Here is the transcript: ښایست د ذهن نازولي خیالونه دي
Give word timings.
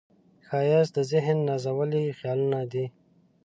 ښایست 0.47 0.91
د 0.95 0.99
ذهن 1.11 1.37
نازولي 1.49 2.03
خیالونه 2.19 2.59
دي 2.71 2.85